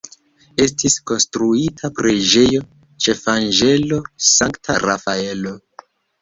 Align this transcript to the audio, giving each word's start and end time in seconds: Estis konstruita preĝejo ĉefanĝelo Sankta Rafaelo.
Estis 0.63 0.93
konstruita 1.09 1.91
preĝejo 1.99 2.61
ĉefanĝelo 3.07 4.01
Sankta 4.31 4.79
Rafaelo. 4.87 5.55